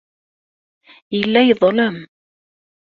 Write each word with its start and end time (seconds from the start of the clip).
Yella 1.17 1.41
yeḍlem. 1.43 1.97